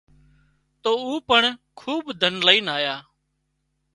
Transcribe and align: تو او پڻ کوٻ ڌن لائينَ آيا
تو 0.81 0.91
او 1.05 1.13
پڻ 1.29 1.41
کوٻ 1.79 2.03
ڌن 2.21 2.33
لائينَ 2.45 2.67
آيا 2.77 2.95